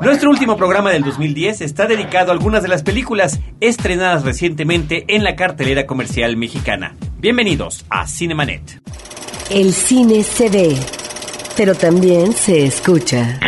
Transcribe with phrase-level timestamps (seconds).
[0.00, 5.22] Nuestro último programa del 2010 está dedicado a algunas de las películas estrenadas recientemente en
[5.22, 6.96] la cartelera comercial mexicana.
[7.18, 8.82] Bienvenidos a Cinemanet.
[9.48, 10.76] El cine se ve,
[11.56, 13.38] pero también se escucha.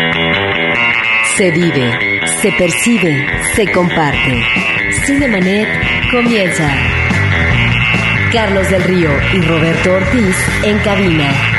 [1.37, 4.43] Se vive, se percibe, se comparte.
[5.05, 5.69] Cinemanet
[6.13, 6.73] comienza.
[8.33, 11.54] Carlos del Río y Roberto Ortiz en cabina.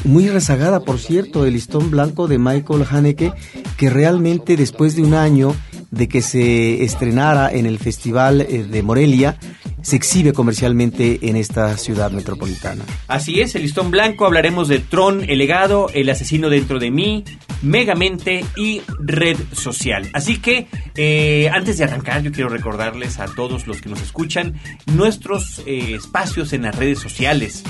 [0.03, 3.33] muy rezagada, por cierto, El listón blanco de Michael Haneke,
[3.77, 5.55] que realmente después de un año
[5.91, 9.37] de que se estrenara en el Festival eh, de Morelia,
[9.81, 12.83] se exhibe comercialmente en esta ciudad metropolitana.
[13.07, 17.23] Así es, el listón blanco, hablaremos de Tron, el legado, el asesino dentro de mí,
[17.61, 20.09] Megamente y Red Social.
[20.13, 24.55] Así que eh, antes de arrancar, yo quiero recordarles a todos los que nos escuchan
[24.93, 27.63] nuestros eh, espacios en las redes sociales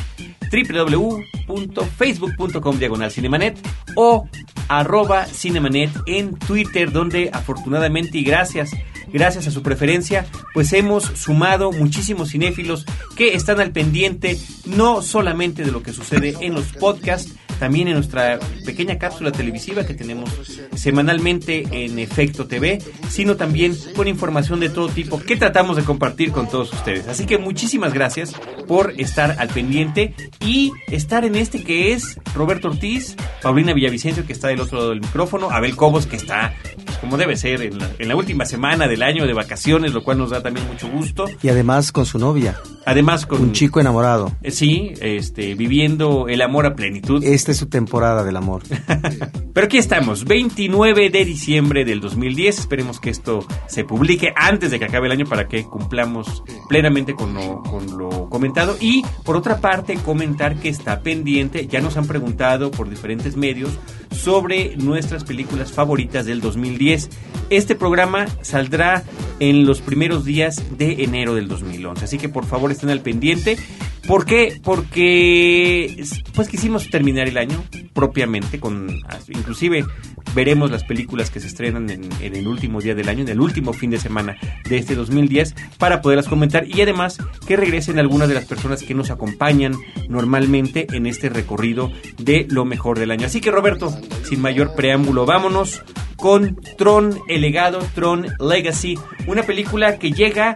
[0.52, 3.58] www.facebook.com diagonal cinemanet
[3.96, 4.28] o
[4.68, 8.72] arroba cinemanet en Twitter donde afortunadamente y gracias
[9.12, 15.64] gracias a su preferencia, pues hemos sumado muchísimos cinéfilos que están al pendiente no solamente
[15.64, 20.30] de lo que sucede en los podcasts, también en nuestra pequeña cápsula televisiva que tenemos
[20.76, 26.32] semanalmente en Efecto TV, sino también con información de todo tipo que tratamos de compartir
[26.32, 27.08] con todos ustedes.
[27.08, 28.34] Así que muchísimas gracias
[28.68, 30.14] por estar al pendiente
[30.46, 34.90] y estar en este que es Roberto Ortiz, Paulina Villavicencio que está del otro lado
[34.92, 36.54] del micrófono, Abel Cobos que está
[36.86, 40.04] pues, como debe ser en la, en la última semana del año de vacaciones, lo
[40.04, 41.26] cual nos da también mucho gusto.
[41.42, 42.60] Y además con su novia.
[42.86, 44.32] Además con un chico enamorado.
[44.42, 47.24] Eh, sí, este, viviendo el amor a plenitud.
[47.48, 48.64] Es su temporada del amor.
[49.54, 52.60] Pero aquí estamos, 29 de diciembre del 2010.
[52.60, 57.16] Esperemos que esto se publique antes de que acabe el año para que cumplamos plenamente
[57.16, 58.76] con lo, con lo comentado.
[58.82, 63.80] Y por otra parte, comentar que está pendiente, ya nos han preguntado por diferentes medios
[64.12, 67.10] sobre nuestras películas favoritas del 2010.
[67.50, 69.04] Este programa saldrá
[69.40, 72.04] en los primeros días de enero del 2011.
[72.04, 73.58] Así que por favor estén al pendiente.
[74.08, 74.60] ¿Por qué?
[74.64, 76.02] Porque
[76.34, 77.62] pues quisimos terminar el año
[77.94, 78.88] propiamente con
[79.28, 79.86] inclusive
[80.34, 83.74] veremos las películas que se estrenan en, el último día del año, en el último
[83.74, 84.38] fin de semana
[84.70, 88.94] de este 2010 para poderlas comentar y además que regresen algunas de las personas que
[88.94, 89.74] nos acompañan
[90.08, 93.26] normalmente en este recorrido de lo mejor del año.
[93.26, 95.82] Así que Roberto, sin mayor preámbulo, vámonos
[96.16, 97.54] con Tron, el
[97.94, 98.98] Tron Legacy,
[99.28, 100.56] una película que llega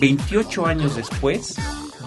[0.00, 1.56] 28 años después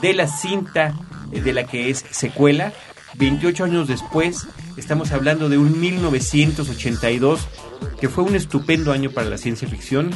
[0.02, 0.94] de la cinta
[1.32, 2.74] de la que es secuela.
[3.16, 7.48] 28 años después, estamos hablando de un 1982,
[8.00, 10.12] que fue un estupendo año para la ciencia ficción.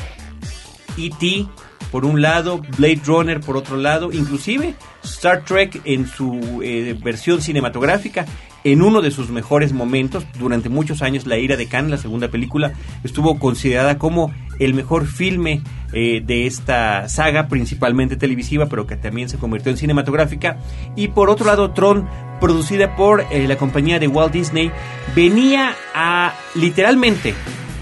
[0.97, 1.47] E.T.
[1.91, 7.41] por un lado, Blade Runner por otro lado, inclusive Star Trek en su eh, versión
[7.41, 8.25] cinematográfica,
[8.63, 12.29] en uno de sus mejores momentos, durante muchos años La ira de Khan, la segunda
[12.29, 18.95] película, estuvo considerada como el mejor filme eh, de esta saga, principalmente televisiva, pero que
[18.95, 20.57] también se convirtió en cinematográfica.
[20.95, 22.07] Y por otro lado, Tron,
[22.39, 24.71] producida por eh, la compañía de Walt Disney,
[25.15, 27.33] venía a literalmente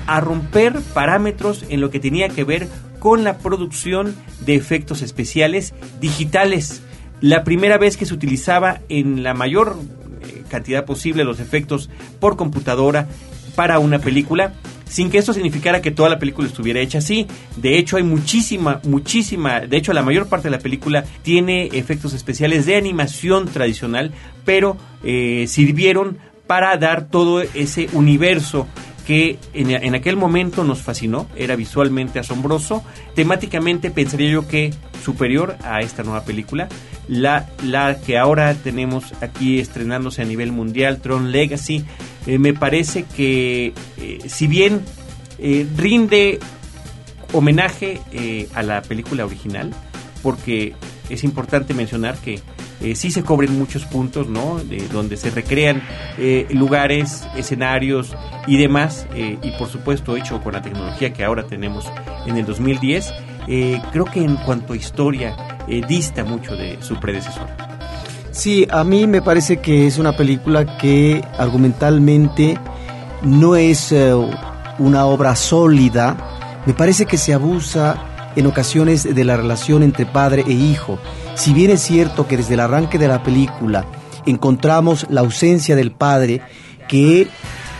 [0.07, 2.67] a romper parámetros en lo que tenía que ver
[2.99, 4.15] con la producción
[4.45, 6.83] de efectos especiales digitales.
[7.19, 9.77] La primera vez que se utilizaba en la mayor
[10.51, 11.89] cantidad posible los efectos
[12.19, 13.07] por computadora
[13.55, 14.53] para una película
[14.91, 17.25] sin que esto significara que toda la película estuviera hecha así.
[17.55, 22.13] De hecho, hay muchísima, muchísima, de hecho, la mayor parte de la película tiene efectos
[22.13, 24.11] especiales de animación tradicional,
[24.43, 28.67] pero eh, sirvieron para dar todo ese universo
[29.05, 32.83] que en, en, aquel momento nos fascinó, era visualmente asombroso,
[33.15, 34.73] temáticamente pensaría yo que
[35.03, 36.69] superior a esta nueva película,
[37.07, 41.83] la, la que ahora tenemos aquí estrenándose a nivel mundial, Tron Legacy,
[42.27, 44.81] eh, me parece que eh, si bien
[45.39, 46.39] eh, rinde
[47.33, 47.99] homenaje
[48.53, 49.71] a la película original,
[50.21, 50.73] porque
[51.09, 52.41] es importante mencionar que
[52.83, 54.59] eh, sí se cobren muchos puntos, ¿no?
[54.63, 55.81] De, donde se recrean
[56.17, 58.15] eh, lugares, escenarios
[58.47, 61.85] y demás, eh, y por supuesto hecho con la tecnología que ahora tenemos
[62.25, 63.13] en el 2010,
[63.91, 65.35] creo que en cuanto a historia
[65.87, 67.47] dista mucho de su predecesor.
[68.31, 72.57] Sí, a mí me parece que es una película que argumentalmente
[73.23, 73.93] no es
[74.79, 80.43] una obra sólida, me parece que se abusa en ocasiones de la relación entre padre
[80.47, 80.99] e hijo.
[81.35, 83.85] Si bien es cierto que desde el arranque de la película
[84.25, 86.41] encontramos la ausencia del padre,
[86.87, 87.27] que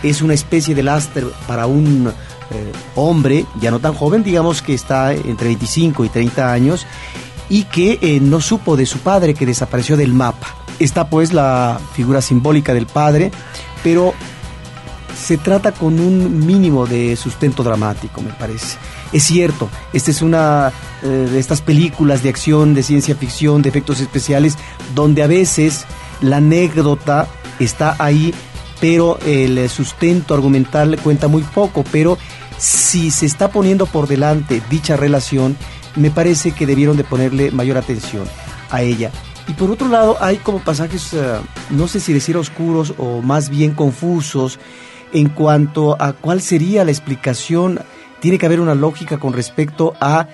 [0.02, 4.74] es una especie de lastre para un eh, hombre, ya no tan joven, digamos que
[4.74, 6.86] está entre 25 y 30 años,
[7.48, 10.48] y que eh, no supo de su padre que desapareció del mapa.
[10.78, 13.30] Está pues la figura simbólica del padre,
[13.84, 14.14] pero
[15.22, 18.76] se trata con un mínimo de sustento dramático, me parece.
[19.12, 20.72] Es cierto, esta es una
[21.02, 24.56] eh, de estas películas de acción, de ciencia ficción, de efectos especiales,
[24.96, 25.84] donde a veces
[26.20, 27.28] la anécdota
[27.60, 28.34] está ahí,
[28.80, 32.18] pero el sustento argumental cuenta muy poco, pero
[32.58, 35.56] si se está poniendo por delante dicha relación,
[35.94, 38.24] me parece que debieron de ponerle mayor atención
[38.70, 39.12] a ella.
[39.46, 41.36] Y por otro lado, hay como pasajes, eh,
[41.70, 44.58] no sé si decir oscuros o más bien confusos,
[45.12, 47.80] en cuanto a cuál sería la explicación.
[48.20, 50.28] Tiene que haber una lógica con respecto a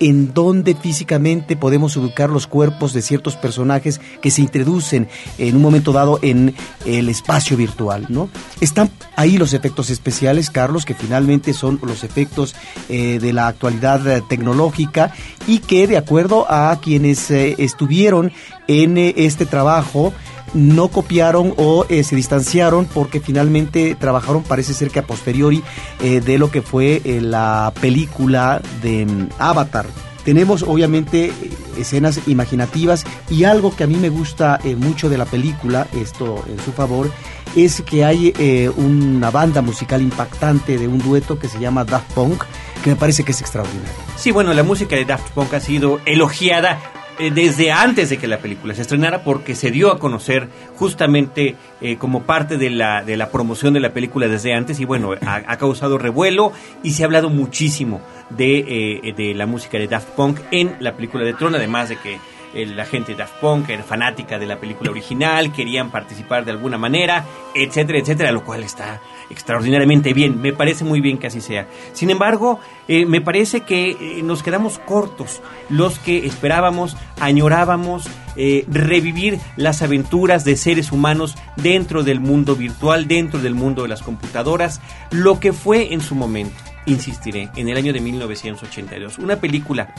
[0.00, 5.08] en dónde físicamente podemos ubicar los cuerpos de ciertos personajes que se introducen
[5.38, 8.28] en un momento dado en el espacio virtual, ¿no?
[8.60, 12.54] Están ahí los efectos especiales, Carlos, que finalmente son los efectos
[12.88, 15.12] eh, de la actualidad eh, tecnológica
[15.46, 18.32] y que de acuerdo a quienes eh, estuvieron
[18.68, 20.12] en este trabajo,
[20.56, 25.62] no copiaron o se distanciaron porque finalmente trabajaron parece ser que a posteriori
[26.00, 29.86] de lo que fue la película de mm, Avatar
[30.26, 31.32] tenemos obviamente
[31.78, 36.44] escenas imaginativas y algo que a mí me gusta eh, mucho de la película, esto
[36.48, 37.12] en su favor,
[37.54, 42.12] es que hay eh, una banda musical impactante de un dueto que se llama Daft
[42.12, 42.42] Punk,
[42.82, 43.94] que me parece que es extraordinario.
[44.16, 46.80] Sí, bueno, la música de Daft Punk ha sido elogiada
[47.18, 51.56] eh, desde antes de que la película se estrenara porque se dio a conocer justamente
[51.80, 55.12] eh, como parte de la, de la promoción de la película desde antes y bueno,
[55.26, 56.52] ha, causado revuelo
[56.82, 60.92] y se ha hablado muchísimo de, eh, de la música de Daft Punk en la
[60.94, 62.18] película de Tron, además de que
[62.54, 66.78] la gente de Daft Punk era fanática de la película original, querían participar de alguna
[66.78, 67.24] manera,
[67.54, 69.00] etcétera, etcétera, lo cual está
[69.30, 70.40] extraordinariamente bien.
[70.40, 71.66] Me parece muy bien que así sea.
[71.92, 78.64] Sin embargo, eh, me parece que eh, nos quedamos cortos los que esperábamos, añorábamos eh,
[78.68, 84.02] revivir las aventuras de seres humanos dentro del mundo virtual, dentro del mundo de las
[84.02, 84.80] computadoras,
[85.10, 86.56] lo que fue en su momento,
[86.86, 89.18] insistiré, en el año de 1982.
[89.18, 89.94] Una película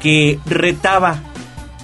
[0.00, 1.18] que retaba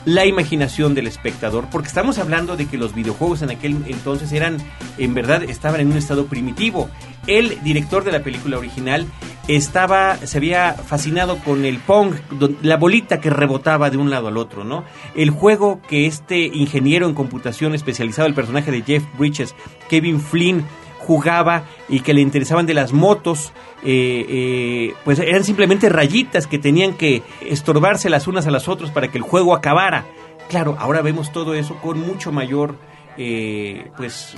[0.05, 4.59] la imaginación del espectador, porque estamos hablando de que los videojuegos en aquel entonces eran,
[4.99, 6.89] en verdad, estaban en un estado primitivo.
[7.27, 9.07] El director de la película original
[9.47, 12.15] estaba, se había fascinado con el Pong,
[12.63, 14.85] la bolita que rebotaba de un lado al otro, ¿no?
[15.15, 19.55] El juego que este ingeniero en computación especializado, el personaje de Jeff Bridges,
[19.89, 20.65] Kevin Flynn,
[21.11, 23.53] jugaba y que le interesaban de las motos,
[23.83, 28.93] eh, eh, pues eran simplemente rayitas que tenían que estorbarse las unas a las otras
[28.93, 30.05] para que el juego acabara.
[30.49, 32.77] Claro, ahora vemos todo eso con mucho mayor,
[33.19, 34.35] eh, pues,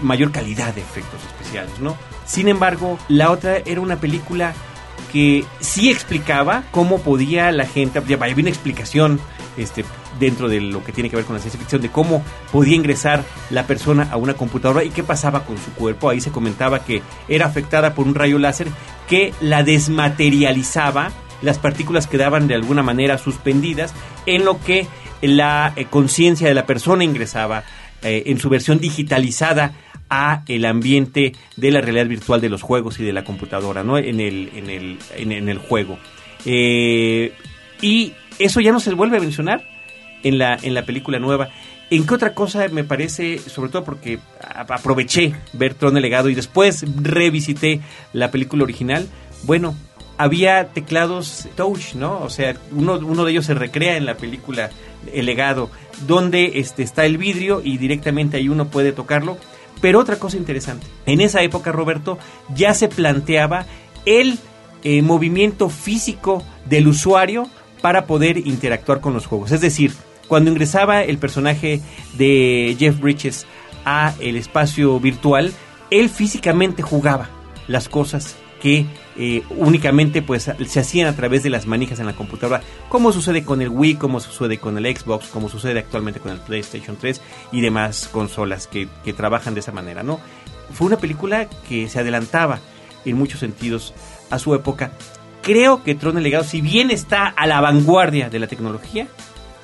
[0.00, 1.96] mayor calidad de efectos especiales, ¿no?
[2.26, 4.54] Sin embargo, la otra era una película
[5.12, 9.20] que sí explicaba cómo podía la gente, ya había una explicación
[9.56, 9.84] este,
[10.18, 12.22] dentro de lo que tiene que ver con la ciencia ficción, de cómo
[12.52, 16.10] podía ingresar la persona a una computadora y qué pasaba con su cuerpo.
[16.10, 18.68] Ahí se comentaba que era afectada por un rayo láser
[19.08, 21.10] que la desmaterializaba,
[21.42, 23.94] las partículas quedaban de alguna manera suspendidas,
[24.26, 24.86] en lo que
[25.20, 27.64] la eh, conciencia de la persona ingresaba
[28.02, 29.72] eh, en su versión digitalizada
[30.10, 33.98] a el ambiente de la realidad virtual de los juegos y de la computadora, ¿no?
[33.98, 35.98] En el, en el, en, el juego.
[36.44, 37.32] Eh,
[37.82, 39.68] y eso ya no se vuelve a mencionar
[40.22, 41.50] en la, en la película nueva.
[41.90, 46.34] ¿En qué otra cosa me parece, sobre todo porque aproveché ver Tron el legado y
[46.34, 47.80] después revisité
[48.12, 49.06] la película original?
[49.44, 49.74] Bueno,
[50.18, 52.20] había teclados touch, ¿no?
[52.20, 54.68] O sea, uno, uno de ellos se recrea en la película
[55.14, 55.70] El legado,
[56.06, 59.38] donde este, está el vidrio y directamente ahí uno puede tocarlo.
[59.80, 62.18] Pero otra cosa interesante, en esa época, Roberto,
[62.54, 63.66] ya se planteaba
[64.06, 64.38] el
[64.82, 67.48] eh, movimiento físico del usuario
[67.80, 69.52] para poder interactuar con los juegos.
[69.52, 69.92] Es decir,
[70.26, 71.80] cuando ingresaba el personaje
[72.16, 73.46] de Jeff Bridges
[73.84, 75.52] a el espacio virtual,
[75.90, 77.30] él físicamente jugaba
[77.66, 78.86] las cosas que
[79.16, 83.44] eh, únicamente pues se hacían a través de las manijas en la computadora, como sucede
[83.44, 87.20] con el Wii, como sucede con el Xbox, como sucede actualmente con el PlayStation 3
[87.52, 90.20] y demás consolas que, trabajan de esa manera, ¿no?
[90.72, 92.60] Fue una película que se adelantaba
[93.04, 93.94] en muchos sentidos
[94.30, 94.92] a su época
[95.48, 99.06] creo que Tron el Legado, si bien está a la vanguardia de la tecnología,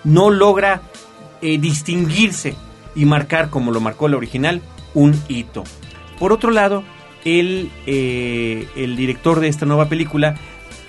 [0.02, 0.80] no logra
[1.42, 2.54] eh, distinguirse
[2.94, 4.62] y marcar, como lo marcó la original,
[4.94, 5.62] un hito.
[6.18, 6.84] Por otro lado,
[7.24, 10.36] el, eh, el director de esta nueva película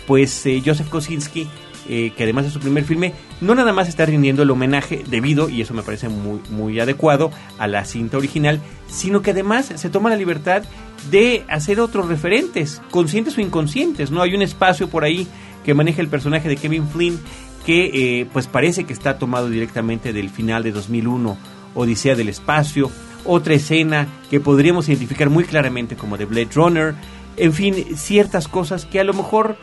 [0.07, 1.47] pues eh, Joseph Kosinski
[1.87, 5.49] eh, que además de su primer filme, no nada más está rindiendo el homenaje debido,
[5.49, 9.89] y eso me parece muy, muy adecuado, a la cinta original, sino que además se
[9.91, 10.63] toma la libertad
[11.11, 14.23] de hacer otros referentes, conscientes o inconscientes, ¿no?
[14.23, 15.27] Hay un espacio por ahí
[15.63, 17.19] que maneja el personaje de Kevin Flynn
[17.67, 21.37] que pues parece que está tomado directamente del final de 2001,
[21.75, 22.89] Odisea del Espacio,
[23.25, 26.95] otra escena que podríamos identificar muy claramente como de Blade Runner,
[27.37, 29.57] en fin, ciertas cosas que a lo mejor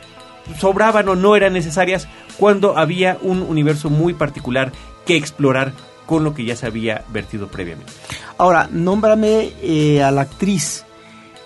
[0.59, 4.71] sobraban o no eran necesarias cuando había un universo muy particular
[5.05, 5.73] que explorar
[6.05, 7.91] con lo que ya se había vertido previamente.
[8.37, 10.85] Ahora, nómbrame eh, a la actriz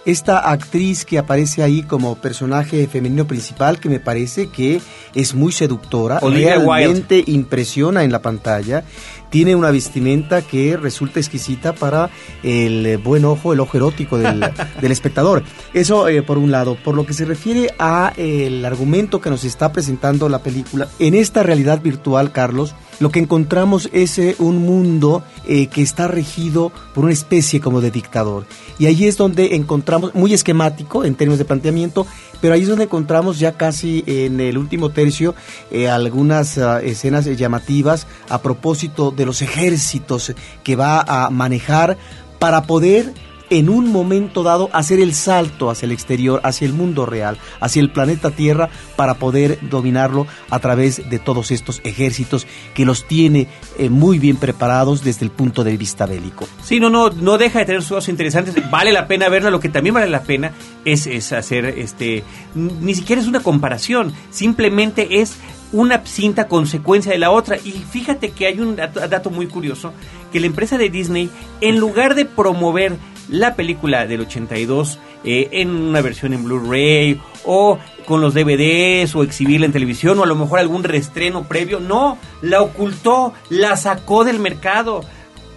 [0.08, 4.80] esta actriz que aparece ahí como personaje femenino principal que me parece que
[5.14, 8.86] es muy seductora, realmente impresiona en la pantalla,
[9.30, 12.10] tiene una vestimenta que resulta exquisita para
[12.42, 14.44] el buen ojo, el ojo erótico del,
[14.82, 15.44] espectador.
[15.74, 16.78] Eso eh, por un lado.
[16.82, 21.16] Por lo que se refiere a el argumento que nos está presentando la película, en
[21.16, 26.72] esta realidad virtual, Carlos, lo que encontramos es eh, un mundo eh, que está regido
[26.94, 28.46] por una especie como de dictador.
[28.80, 32.08] Y ahí es donde encontramos, muy esquemático en términos de planteamiento,
[32.42, 35.36] pero ahí es donde encontramos ya casi en el último tercio
[35.72, 41.98] eh, algunas ah, escenas llamativas a propósito de los ejércitos que va a manejar
[42.40, 43.14] para poder
[43.50, 47.82] en un momento dado hacer el salto hacia el exterior, hacia el mundo real, hacia
[47.82, 53.48] el planeta Tierra, para poder dominarlo a través de todos estos ejércitos que los tiene
[53.78, 56.48] eh, muy bien preparados desde el punto de vista bélico.
[56.64, 59.70] Sí, no, no, no deja de tener sus interesantes, vale la pena verla, lo que
[59.70, 60.52] también vale la pena
[60.86, 62.24] es, es hacer, este,
[62.56, 65.38] ni siquiera es una comparación, simplemente es
[65.72, 67.58] una cinta consecuencia de la otra.
[67.58, 69.94] Y fíjate que hay un dato, muy curioso,
[70.32, 71.30] que la empresa de Disney,
[71.62, 72.96] en lugar de promover
[73.30, 79.24] la película del 82 eh, en una versión en Blu-ray o con los DVDs o
[79.24, 81.80] exhibirla en televisión o a lo mejor algún reestreno previo.
[81.80, 85.02] No, la ocultó, la sacó del mercado.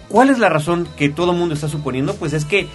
[0.09, 2.15] ¿Cuál es la razón que todo el mundo está suponiendo?
[2.15, 2.67] Pues es que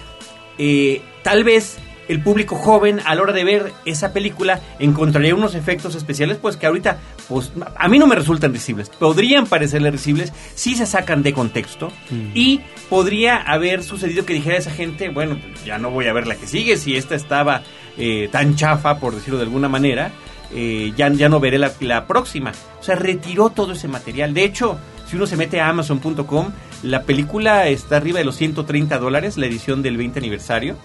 [0.57, 5.55] eh, tal vez el público joven a la hora de ver esa película encontraría unos
[5.55, 6.97] efectos especiales pues que ahorita
[7.27, 8.89] pues a mí no me resultan risibles.
[8.89, 12.31] Podrían parecerle risibles si se sacan de contexto mm.
[12.33, 16.35] y podría haber sucedido que dijera esa gente, bueno, ya no voy a ver la
[16.35, 17.63] que sigue si esta estaba
[17.97, 20.11] eh, tan chafa por decirlo de alguna manera,
[20.53, 22.51] eh, ya, ya no veré la, la próxima.
[22.79, 24.33] O sea, retiró todo ese material.
[24.33, 26.51] De hecho, si uno se mete a amazon.com,
[26.83, 30.77] la película está arriba de los 130 dólares, la edición del 20 aniversario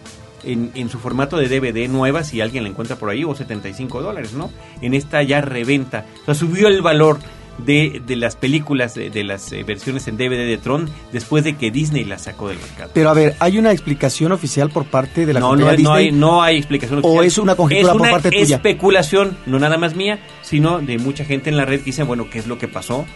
[0.45, 4.33] en, su formato de DVD nueva, si alguien la encuentra por ahí, o 75 dólares,
[4.35, 4.51] ¿no?
[4.81, 6.07] En esta ya reventa.
[6.23, 7.19] O sea, subió el valor
[7.59, 11.71] de, de las películas, de, las eh, versiones en DVD de Tron, después de que
[11.71, 12.91] Disney la sacó del mercado.
[12.95, 15.85] Pero a ver, ¿hay una explicación oficial por parte de la no, no, Disney?
[15.85, 17.19] No hay, no hay explicación oficial.
[17.19, 18.43] ¿O es una conjetura por parte tuya?
[18.43, 22.03] Es especulación, no nada más mía, sino de mucha gente en la red que dice,
[22.03, 23.07] bueno, ¿qué es lo que pasó?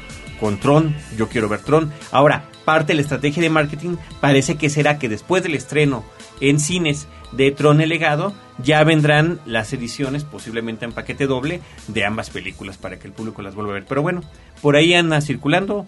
[0.40, 1.92] con Tron, yo quiero ver Tron.
[2.12, 6.04] Ahora, parte de la estrategia de marketing parece que será que después del estreno
[6.40, 12.04] en cines de Tron el legado, ya vendrán las ediciones, posiblemente en paquete doble, de
[12.04, 13.86] ambas películas para que el público las vuelva a ver.
[13.86, 14.22] Pero bueno,
[14.62, 15.86] por ahí anda circulando.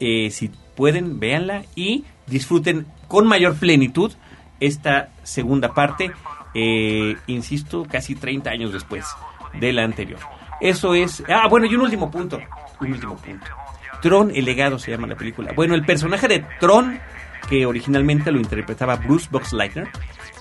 [0.00, 4.12] Eh, si pueden, véanla y disfruten con mayor plenitud
[4.60, 6.12] esta segunda parte,
[6.54, 9.04] eh, insisto, casi 30 años después
[9.58, 10.20] de la anterior.
[10.60, 11.22] Eso es...
[11.28, 12.38] Ah, bueno, y un último punto.
[12.80, 13.46] Un último punto.
[14.00, 15.52] Tron, el legado se llama la película.
[15.54, 16.98] Bueno, el personaje de Tron,
[17.48, 19.88] que originalmente lo interpretaba Bruce Boxleitner,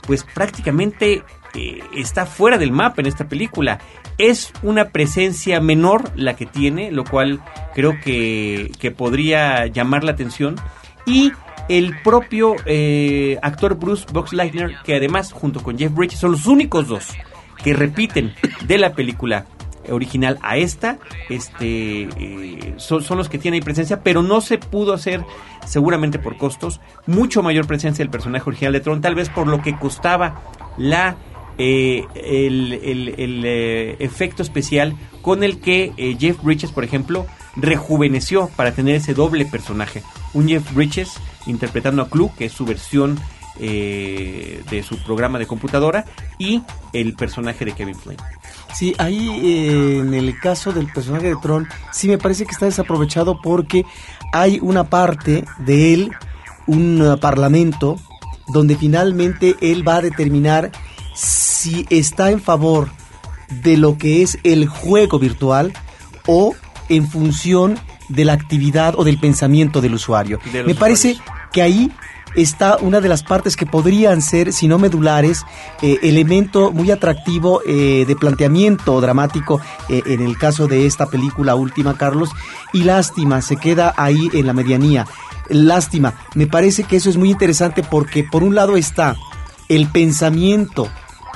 [0.05, 1.23] pues prácticamente
[1.53, 3.79] eh, está fuera del mapa en esta película.
[4.17, 7.41] Es una presencia menor la que tiene, lo cual
[7.73, 10.55] creo que, podría llamar la atención.
[11.05, 11.31] Y
[11.69, 16.87] el propio eh, actor Bruce Boxleitner, que además junto con Jeff Bridges son los únicos
[16.87, 17.13] dos
[17.63, 18.33] que repiten
[18.65, 19.45] de la película
[19.89, 25.23] original a esta, este, eh, son, los que tienen presencia, pero no se pudo hacer,
[25.65, 29.61] seguramente por costos, mucho mayor presencia del personaje original de Tron, tal vez por lo
[29.61, 30.41] que costaba
[30.77, 31.17] la
[31.59, 32.79] eh, el,
[33.45, 37.25] eh, efecto especial con el que Jeff Bridges, por ejemplo,
[37.55, 40.03] rejuveneció para tener ese doble personaje.
[40.33, 41.13] Un Jeff Bridges
[41.47, 43.19] interpretando a Clue, que es su versión
[43.59, 46.05] de su programa de computadora,
[46.37, 46.61] y
[46.93, 48.17] el personaje de Kevin Flynn.
[48.73, 52.65] Sí, ahí eh, en el caso del personaje de Tron, sí me parece que está
[52.65, 53.85] desaprovechado porque
[54.33, 56.11] hay una parte de él,
[56.67, 57.97] un uh, parlamento,
[58.47, 60.71] donde finalmente él va a determinar
[61.15, 62.89] si está en favor
[63.49, 65.73] de lo que es el juego virtual
[66.27, 66.53] o
[66.89, 70.39] en función de la actividad o del pensamiento del usuario.
[70.65, 71.17] me parece
[71.51, 71.91] que ahí
[72.37, 75.43] está una de las partes que podrían ser, si no medulares,
[75.81, 81.55] eh, elemento muy atractivo eh, de planteamiento dramático eh, en el caso de esta película
[81.55, 82.29] última, Carlos,
[82.73, 85.07] y lástima, se queda ahí en la medianía.
[85.49, 89.15] Lástima, me parece que eso es muy interesante porque por un lado está
[89.67, 90.87] el pensamiento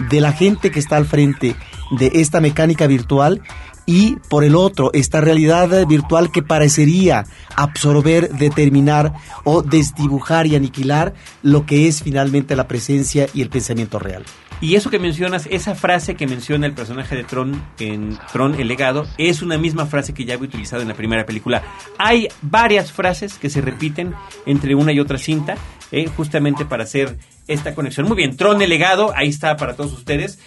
[0.10, 1.56] de la gente que está al frente
[1.92, 3.42] de esta mecánica virtual
[3.86, 11.14] y por el otro esta realidad virtual que parecería absorber, determinar o desdibujar y aniquilar
[11.42, 14.24] lo que es finalmente la presencia y el pensamiento real.
[14.62, 18.68] Y eso que mencionas, esa frase que menciona el personaje de Tron en Tron el
[18.68, 21.64] legado, es una misma frase que ya había utilizado en la primera película.
[21.98, 24.14] Hay varias frases que se repiten
[24.46, 25.56] entre una y otra cinta,
[25.92, 28.08] eh, justamente para hacer esta conexión.
[28.08, 30.38] Muy bien, Tron el legado, ahí está para todos ustedes.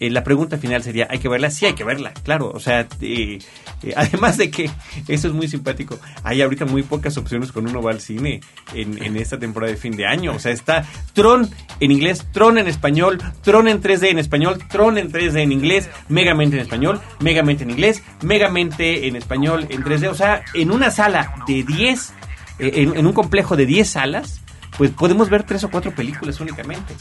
[0.00, 1.50] Eh, la pregunta final sería, ¿hay que verla?
[1.50, 2.52] Sí, hay que verla, claro.
[2.54, 3.38] O sea, eh,
[3.82, 4.70] eh, además de que
[5.08, 8.40] eso es muy simpático, hay ahorita muy pocas opciones cuando uno va al cine
[8.74, 10.34] en, en, esta temporada de fin de año.
[10.34, 11.50] O sea, está Tron
[11.80, 15.90] en inglés, Tron en español, Tron en 3D en español, Tron en 3D en inglés,
[16.08, 20.08] Megamente en español, Megamente en inglés, Megamente en español en 3D.
[20.08, 22.12] O sea, en una sala de 10,
[22.60, 24.42] en, en un complejo de 10 salas,
[24.76, 26.94] pues podemos ver tres o cuatro películas únicamente.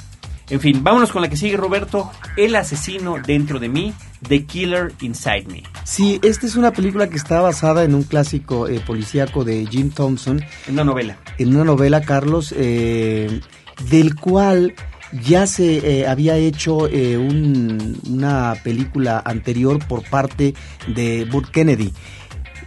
[0.50, 3.94] En fin, vámonos con la que sigue Roberto, El asesino dentro de mí,
[4.28, 5.64] The Killer Inside Me.
[5.84, 9.92] Sí, esta es una película que está basada en un clásico eh, policíaco de Jim
[9.92, 10.42] Thompson.
[10.68, 11.18] En una novela.
[11.38, 13.42] En una novela, Carlos, eh,
[13.90, 14.74] del cual
[15.12, 20.54] ya se eh, había hecho eh, un, una película anterior por parte
[20.88, 21.94] de Burt Kennedy.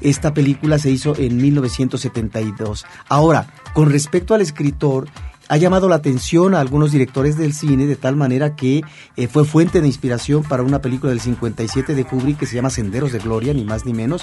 [0.01, 2.87] Esta película se hizo en 1972.
[3.09, 5.09] Ahora, con respecto al escritor,
[5.51, 8.83] ha llamado la atención a algunos directores del cine de tal manera que
[9.17, 12.71] eh, fue fuente de inspiración para una película del 57 de Kubrick que se llama
[12.71, 14.23] Senderos de Gloria, ni más ni menos,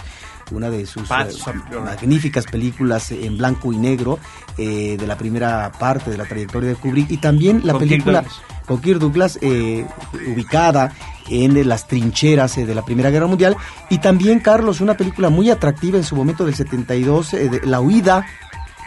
[0.51, 4.19] una de sus eh, magníficas películas en blanco y negro
[4.57, 7.11] eh, de la primera parte de la trayectoria de Kubrick.
[7.11, 8.65] Y también la Con película Kirk Douglas.
[8.65, 9.85] con Kirk Douglas eh,
[10.31, 10.93] ubicada
[11.29, 13.57] en las trincheras eh, de la Primera Guerra Mundial.
[13.89, 17.81] Y también Carlos una película muy atractiva en su momento del 72 eh, de La
[17.81, 18.25] huida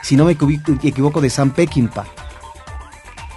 [0.03, 2.07] si no me equivoco, equivoco de Sam Peckinpah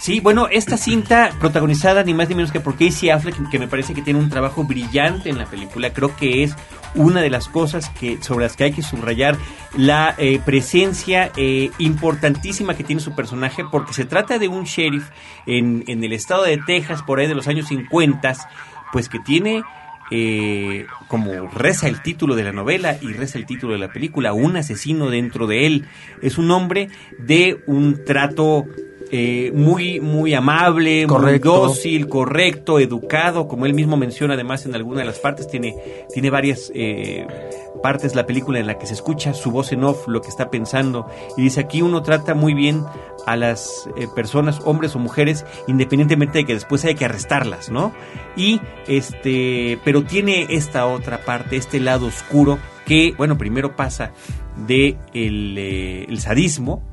[0.04, 3.70] Sí, bueno, esta cinta protagonizada ni más ni menos que por Casey Affleck, que me
[3.70, 6.58] parece que tiene un trabajo brillante en la película, creo que es
[6.94, 9.38] una de las cosas que sobre las que hay que subrayar
[9.78, 15.10] la eh, presencia eh, importantísima que tiene su personaje, porque se trata de un sheriff
[15.46, 18.34] en, en el estado de Texas, por ahí de los años 50,
[18.92, 19.64] pues que tiene
[20.12, 24.34] eh, como reza el título de la novela y reza el título de la película,
[24.34, 25.86] un asesino dentro de él.
[26.22, 28.66] Es un hombre de un trato
[29.16, 31.52] eh, muy, muy amable, Correcto.
[31.52, 35.76] muy dócil, correcto, educado, como él mismo menciona además en alguna de las partes, tiene,
[36.12, 37.28] tiene varias eh,
[37.84, 40.50] partes la película en la que se escucha su voz en off, lo que está
[40.50, 41.06] pensando,
[41.38, 42.84] y dice aquí uno trata muy bien
[43.28, 47.94] a las eh, personas, hombres o mujeres, independientemente de que después hay que arrestarlas, ¿no?
[48.36, 54.12] Y este, pero tiene esta otra parte, este lado oscuro, que, bueno, primero pasa
[54.66, 56.93] de el, eh, el sadismo,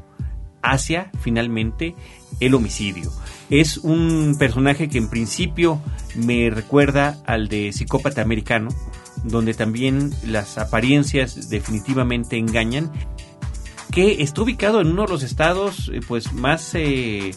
[0.63, 1.95] hacia finalmente
[2.41, 3.11] el homicidio.
[3.51, 5.81] Es un personaje que en principio
[6.15, 8.69] me recuerda al de psicópata americano,
[9.25, 12.91] donde también las apariencias definitivamente engañan,
[13.91, 17.35] que está ubicado en uno de los estados eh, pues más eh,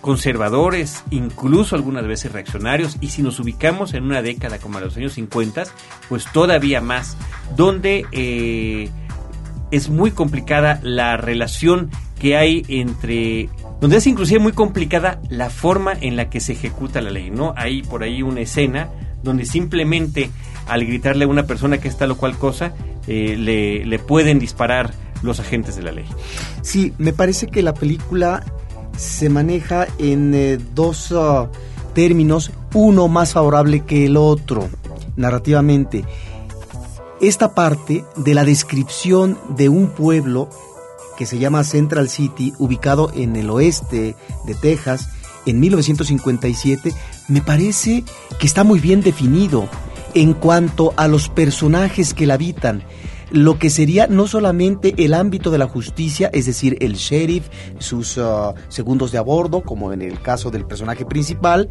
[0.00, 4.96] conservadores, incluso algunas veces reaccionarios, y si nos ubicamos en una década como a los
[4.96, 5.64] años 50,
[6.08, 7.16] pues todavía más,
[7.56, 8.90] donde eh,
[9.70, 13.48] es muy complicada la relación que hay entre
[13.80, 17.54] donde es inclusive muy complicada la forma en la que se ejecuta la ley, ¿no?
[17.56, 18.90] Hay por ahí una escena
[19.22, 20.30] donde simplemente
[20.66, 22.72] al gritarle a una persona que está lo cual cosa,
[23.06, 26.04] eh, le, pueden disparar los agentes de la ley.
[26.62, 28.44] Sí, me parece que la película
[28.96, 31.48] se maneja en eh, dos uh,
[31.94, 34.68] términos, uno más favorable que el otro,
[35.16, 36.04] narrativamente.
[37.20, 40.48] Esta parte de la descripción de un pueblo
[41.18, 45.10] que se llama Central City, ubicado en el oeste de Texas,
[45.44, 46.94] en 1957,
[47.28, 48.04] me parece
[48.38, 49.68] que está muy bien definido
[50.14, 52.84] en cuanto a los personajes que la habitan
[53.30, 58.16] lo que sería no solamente el ámbito de la justicia, es decir, el sheriff, sus
[58.16, 61.68] uh, segundos de a bordo, como en el caso del personaje principal,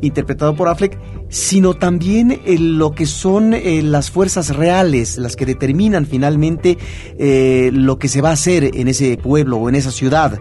[0.00, 5.46] interpretado por Affleck, sino también eh, lo que son eh, las fuerzas reales, las que
[5.46, 6.78] determinan finalmente
[7.18, 10.40] eh, lo que se va a hacer en ese pueblo o en esa ciudad.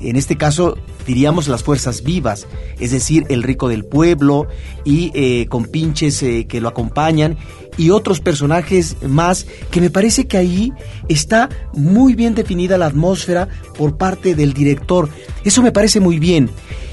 [0.00, 2.46] en este caso diríamos las fuerzas vivas,
[2.78, 4.46] es decir, el rico del pueblo
[4.84, 7.36] y eh, con pinches eh, que lo acompañan
[7.76, 10.72] y otros personajes más que me parece que ahí
[11.08, 15.08] está muy bien definida la atmósfera por parte del director.
[15.44, 16.50] Eso me parece muy bien.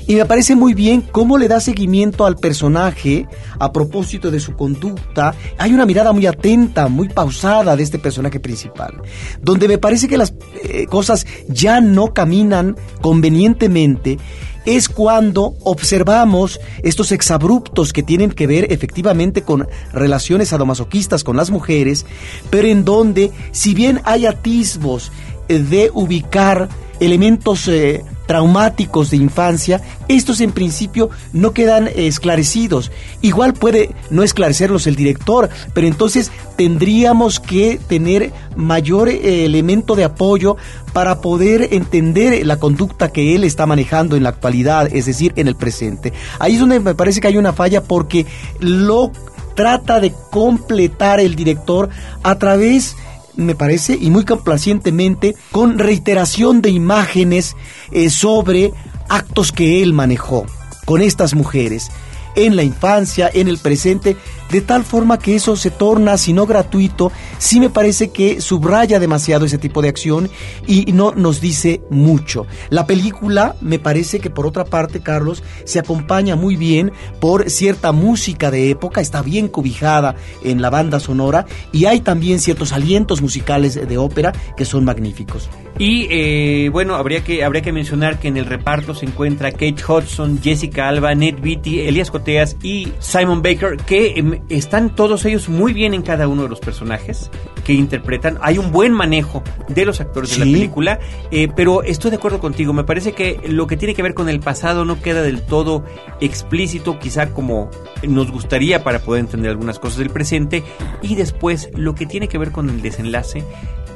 [0.07, 3.27] Y me parece muy bien cómo le da seguimiento al personaje
[3.59, 5.35] a propósito de su conducta.
[5.59, 9.03] Hay una mirada muy atenta, muy pausada de este personaje principal,
[9.39, 14.17] donde me parece que las eh, cosas ya no caminan convenientemente
[14.65, 21.49] es cuando observamos estos exabruptos que tienen que ver efectivamente con relaciones sadomasoquistas con las
[21.49, 22.05] mujeres,
[22.49, 25.11] pero en donde, si bien hay atisbos
[25.47, 26.69] de ubicar
[26.99, 32.91] elementos eh, traumáticos de infancia, estos en principio no quedan esclarecidos.
[33.23, 40.03] Igual puede no esclarecerlos el director, pero entonces tendríamos que tener mayor eh, elemento de
[40.03, 40.57] apoyo
[40.93, 45.47] para poder entender la conducta que él está manejando en la actualidad, es decir, en
[45.47, 46.13] el presente.
[46.37, 48.27] Ahí es donde me parece que hay una falla porque
[48.59, 49.11] lo
[49.55, 51.89] trata de completar el director
[52.21, 52.95] a través
[53.45, 57.55] me parece, y muy complacientemente, con reiteración de imágenes
[57.91, 58.73] eh, sobre
[59.07, 60.45] actos que él manejó
[60.85, 61.89] con estas mujeres
[62.35, 64.15] en la infancia, en el presente,
[64.51, 68.99] de tal forma que eso se torna, si no gratuito, sí me parece que subraya
[68.99, 70.29] demasiado ese tipo de acción
[70.67, 72.45] y no nos dice mucho.
[72.69, 77.91] La película me parece que por otra parte, Carlos, se acompaña muy bien por cierta
[77.91, 83.21] música de época, está bien cobijada en la banda sonora y hay también ciertos alientos
[83.21, 85.49] musicales de ópera que son magníficos.
[85.77, 89.77] Y eh, bueno, habría que, habría que mencionar que en el reparto se encuentra Kate
[89.87, 95.49] Hudson, Jessica Alba, Ned Beatty, Elias Coteas y Simon Baker, que em, están todos ellos
[95.49, 97.29] muy bien en cada uno de los personajes
[97.63, 98.37] que interpretan.
[98.41, 100.99] Hay un buen manejo de los actores de la película,
[101.31, 102.73] eh, pero estoy de acuerdo contigo.
[102.73, 105.83] Me parece que lo que tiene que ver con el pasado no queda del todo
[106.19, 107.69] explícito, quizá como
[108.07, 110.63] nos gustaría para poder entender algunas cosas del presente.
[111.01, 113.43] Y después lo que tiene que ver con el desenlace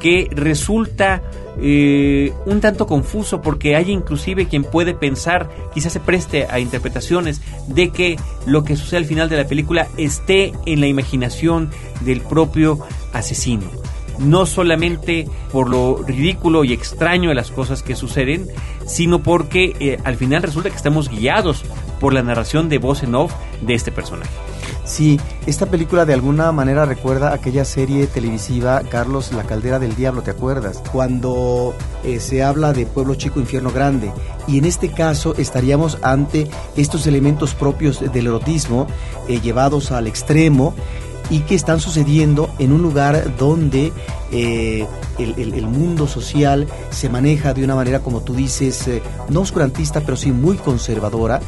[0.03, 1.23] que resulta
[1.61, 7.41] eh, un tanto confuso porque hay inclusive quien puede pensar, quizás se preste a interpretaciones
[7.67, 12.19] de que lo que sucede al final de la película esté en la imaginación del
[12.19, 12.79] propio
[13.13, 13.63] asesino.
[14.19, 18.47] No solamente por lo ridículo y extraño de las cosas que suceden,
[18.85, 21.63] sino porque eh, al final resulta que estamos guiados
[22.01, 24.52] por la narración de voz en off de este personaje.
[24.85, 30.23] Sí, esta película de alguna manera recuerda aquella serie televisiva, Carlos, La Caldera del Diablo,
[30.23, 30.83] ¿te acuerdas?
[30.91, 34.11] Cuando eh, se habla de Pueblo Chico, Infierno Grande.
[34.45, 38.87] Y en este caso estaríamos ante estos elementos propios del erotismo
[39.29, 40.73] eh, llevados al extremo
[41.29, 43.93] y que están sucediendo en un lugar donde
[44.33, 44.87] eh,
[45.19, 50.17] el, mundo social se maneja de una manera, como tú dices, eh, no oscurantista, pero
[50.17, 51.39] sí muy conservadora.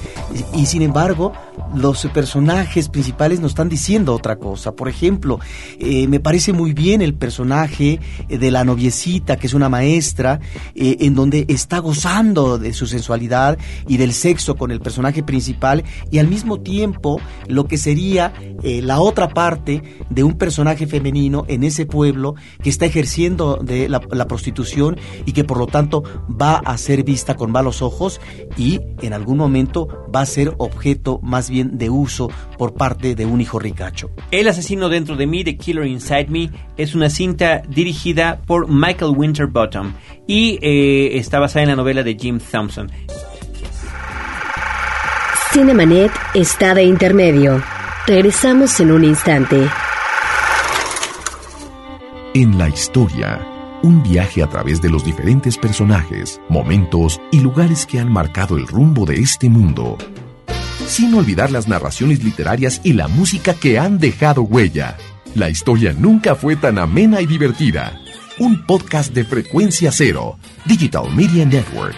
[0.54, 1.34] Y, sin embargo,
[1.74, 4.74] los personajes principales nos están diciendo otra cosa.
[4.74, 5.40] Por ejemplo,
[5.80, 10.40] eh, me parece muy bien el personaje de la noviecita, que es una maestra,
[10.76, 16.20] en donde está gozando de su sensualidad y del sexo con el personaje principal, y
[16.20, 21.86] al mismo tiempo lo que sería la otra parte de un personaje femenino en ese
[21.86, 27.04] pueblo que está ejerciendo de la, prostitución y que por lo tanto va a ser
[27.04, 28.20] vista con malos ojos
[28.58, 33.26] y en algún momento va a ser objeto más bien de uso por parte de
[33.26, 34.10] un hijo ricacho.
[34.32, 39.14] El asesino dentro de mí, The Killer Inside Me, es una cinta dirigida por Michael
[39.16, 39.94] Winterbottom
[40.28, 42.92] y eh, está basada en la novela de Jim Thompson.
[45.54, 47.64] Cinemanet está de intermedio.
[48.06, 49.70] Regresamos en un instante.
[52.36, 53.48] En la historia,
[53.82, 58.68] un viaje a través de los diferentes personajes, momentos y lugares que han marcado el
[58.68, 59.98] rumbo de este mundo.
[60.86, 64.98] Sin olvidar las narraciones literarias y la música que han dejado huella.
[65.34, 68.02] La historia nunca fue tan amena y divertida.
[68.38, 71.96] Un podcast de frecuencia cero, Digital Media Network.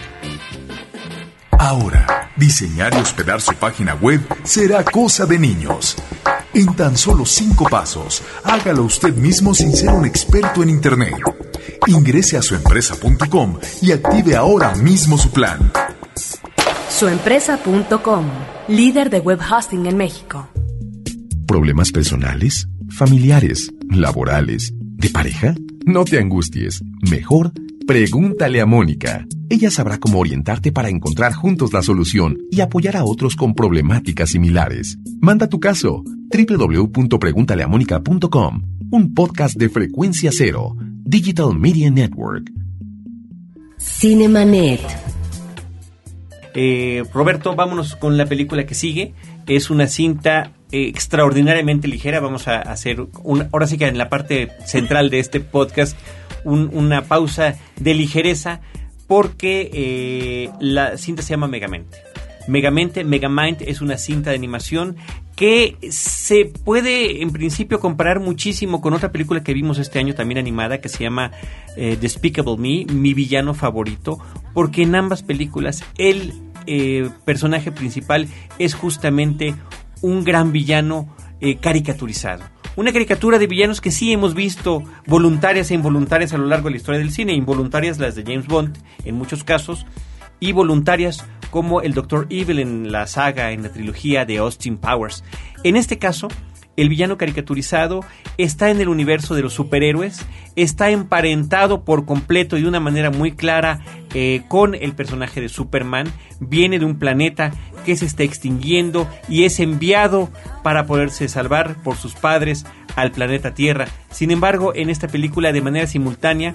[1.58, 5.96] Ahora, diseñar y hospedar su página web será cosa de niños.
[6.54, 11.14] En tan solo cinco pasos, hágalo usted mismo sin ser un experto en Internet.
[11.88, 15.58] Ingrese a suempresa.com y active ahora mismo su plan.
[16.90, 18.26] Suempresa.com,
[18.68, 20.48] líder de web hosting en México.
[21.46, 25.54] ¿Problemas personales, familiares, laborales, de pareja?
[25.84, 26.82] No te angusties.
[27.10, 27.52] Mejor
[27.88, 29.26] pregúntale a Mónica.
[29.48, 34.28] Ella sabrá cómo orientarte para encontrar juntos la solución y apoyar a otros con problemáticas
[34.28, 34.98] similares.
[35.22, 42.50] Manda tu caso www.preguntaleamónica.com, un podcast de frecuencia cero, Digital Media Network.
[43.78, 44.82] Cinemanet.
[46.54, 49.14] Eh, Roberto, vámonos con la película que sigue.
[49.46, 52.20] Es una cinta eh, extraordinariamente ligera.
[52.20, 55.96] Vamos a hacer, un, ahora sí que en la parte central de este podcast,
[56.44, 58.60] un- una pausa de ligereza
[59.06, 61.98] porque eh, la cinta se llama Megamente.
[62.46, 64.96] Megamente, Megamind es una cinta de animación
[65.36, 70.38] que se puede en principio comparar muchísimo con otra película que vimos este año también
[70.38, 71.30] animada que se llama
[71.76, 74.18] eh, Despicable Me, mi villano favorito,
[74.54, 76.32] porque en ambas películas el
[76.66, 79.54] eh, personaje principal es justamente
[80.00, 82.42] un gran villano eh, caricaturizado.
[82.78, 86.70] Una caricatura de villanos que sí hemos visto voluntarias e involuntarias a lo largo de
[86.70, 89.84] la historia del cine, involuntarias las de James Bond en muchos casos,
[90.38, 92.28] y voluntarias como el Dr.
[92.30, 95.24] Evil en la saga, en la trilogía de Austin Powers.
[95.64, 96.28] En este caso,
[96.76, 98.04] el villano caricaturizado
[98.36, 103.10] está en el universo de los superhéroes, está emparentado por completo y de una manera
[103.10, 103.80] muy clara
[104.14, 106.06] eh, con el personaje de Superman,
[106.38, 107.50] viene de un planeta
[107.88, 110.28] que se está extinguiendo y es enviado
[110.62, 113.88] para poderse salvar por sus padres al planeta Tierra.
[114.10, 116.52] Sin embargo, en esta película de manera simultánea,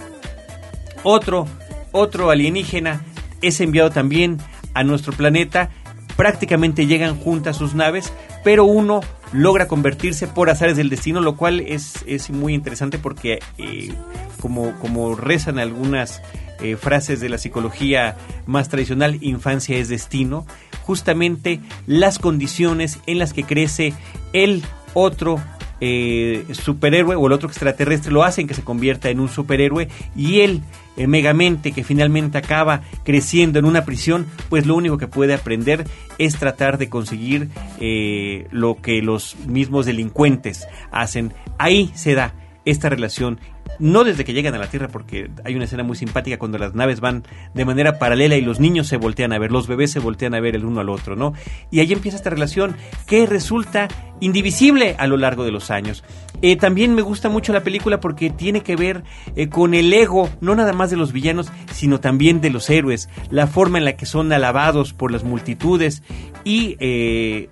[1.01, 1.47] otro,
[1.91, 3.01] otro alienígena
[3.41, 4.37] es enviado también
[4.75, 5.71] a nuestro planeta.
[6.15, 11.61] Prácticamente llegan juntas sus naves, pero uno logra convertirse por azares del destino, lo cual
[11.61, 13.91] es, es muy interesante porque, eh,
[14.39, 16.21] como, como rezan algunas
[16.59, 20.45] eh, frases de la psicología más tradicional, infancia es destino,
[20.83, 23.93] justamente las condiciones en las que crece
[24.33, 25.41] el otro
[25.85, 30.39] eh, superhéroe o el otro extraterrestre lo hacen que se convierta en un superhéroe y
[30.41, 30.61] él,
[30.95, 35.85] eh, Megamente, que finalmente acaba creciendo en una prisión, pues lo único que puede aprender
[36.19, 37.49] es tratar de conseguir
[37.81, 41.33] eh, lo que los mismos delincuentes hacen.
[41.57, 42.33] Ahí se da
[42.65, 43.39] esta relación
[43.79, 46.75] no desde que llegan a la Tierra, porque hay una escena muy simpática cuando las
[46.75, 47.23] naves van
[47.53, 50.39] de manera paralela y los niños se voltean a ver, los bebés se voltean a
[50.39, 51.33] ver el uno al otro, ¿no?
[51.71, 52.75] Y ahí empieza esta relación
[53.07, 53.87] que resulta
[54.19, 56.03] indivisible a lo largo de los años.
[56.41, 59.03] Eh, también me gusta mucho la película porque tiene que ver
[59.35, 63.09] eh, con el ego, no nada más de los villanos, sino también de los héroes,
[63.29, 66.03] la forma en la que son alabados por las multitudes
[66.43, 67.49] y eh,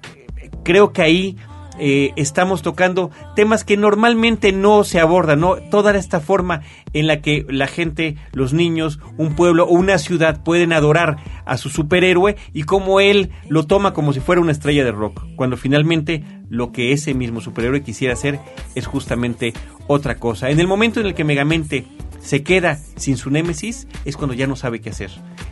[0.64, 1.38] creo que ahí
[1.80, 5.56] eh, estamos tocando temas que normalmente no se abordan, ¿no?
[5.56, 6.62] Toda esta forma
[6.94, 11.58] en la que la gente, los niños, un pueblo o una ciudad pueden adorar a
[11.58, 15.58] su superhéroe y cómo él lo toma como si fuera una estrella de rock, cuando
[15.58, 18.40] finalmente lo que ese mismo superhéroe quisiera hacer
[18.76, 19.54] es justamente
[19.88, 20.50] otra cosa.
[20.50, 21.86] En el momento en el que Megamente
[22.22, 25.12] se queda sin su némesis es cuando ya no sabe qué hacer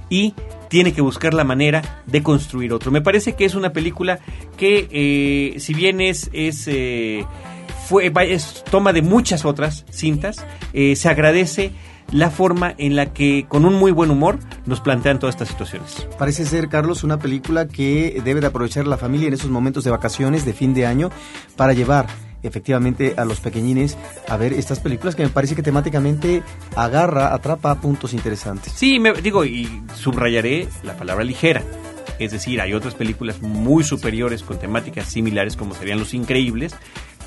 [0.10, 0.34] y
[0.70, 2.92] tiene que buscar la manera de construir otro.
[2.92, 4.20] Me parece que es una película
[4.58, 7.26] que eh, si bien es, es, eh,
[7.88, 11.72] fue, es toma de muchas otras cintas, eh, se agradece
[12.12, 16.08] la forma en la que con un muy buen humor nos plantean todas estas situaciones.
[16.18, 19.92] Parece ser, Carlos, una película que debe de aprovechar la familia en esos momentos de
[19.92, 21.12] vacaciones de fin de año
[21.56, 22.08] para llevar
[22.44, 23.98] efectivamente a los pequeñines
[24.28, 26.44] a ver estas películas que me parece que temáticamente
[26.76, 28.74] agarra, atrapa puntos interesantes.
[28.74, 31.64] Sí, me, digo, y subrayaré la palabra ligera.
[32.20, 36.76] Es decir, hay otras películas muy superiores con temáticas similares como serían Los Increíbles,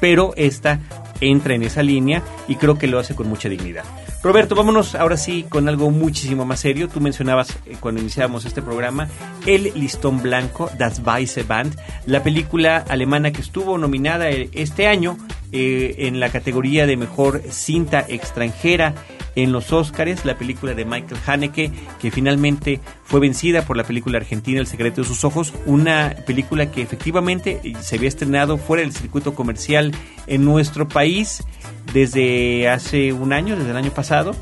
[0.03, 0.81] pero esta
[1.21, 3.85] entra en esa línea y creo que lo hace con mucha dignidad.
[4.21, 6.89] Roberto, vámonos ahora sí con algo muchísimo más serio.
[6.89, 9.07] Tú mencionabas eh, cuando iniciábamos este programa
[9.47, 15.17] El Listón Blanco, Das Weiße Band, la película alemana que estuvo nominada eh, este año
[15.53, 18.95] eh, en la categoría de mejor cinta extranjera
[19.35, 24.19] en los Óscares, la película de Michael Haneke, que finalmente fue vencida por la película
[24.19, 28.93] argentina El secreto de sus ojos, una película que efectivamente se había estrenado fuera del
[28.93, 29.93] circuito comercial
[30.27, 31.45] en nuestro país
[31.93, 34.35] desde hace un año, desde el año pasado,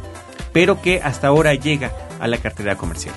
[0.53, 3.15] pero que hasta ahora llega a la cartera comercial.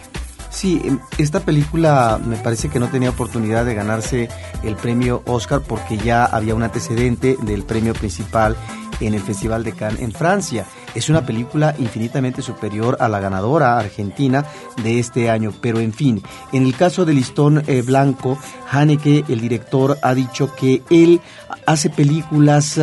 [0.54, 0.80] Sí,
[1.18, 4.30] esta película me parece que no tenía oportunidad de ganarse
[4.64, 8.56] el premio Oscar porque ya había un antecedente del premio principal
[9.00, 10.66] en el Festival de Cannes en Francia.
[10.96, 14.46] Es una película infinitamente superior a la ganadora argentina
[14.84, 18.38] de este año, pero en fin, en el caso de Listón eh, Blanco,
[18.70, 21.22] Haneke, el director, ha dicho que él
[21.66, 22.80] hace películas